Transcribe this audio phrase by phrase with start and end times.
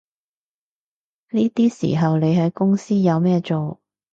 [1.29, 3.79] 呢啲時候你喺公司有咩做